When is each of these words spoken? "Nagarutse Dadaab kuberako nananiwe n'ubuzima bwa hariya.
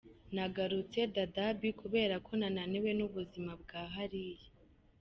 "Nagarutse 0.35 0.99
Dadaab 1.15 1.61
kuberako 1.79 2.29
nananiwe 2.41 2.91
n'ubuzima 2.97 3.51
bwa 3.61 3.81
hariya. 3.95 4.45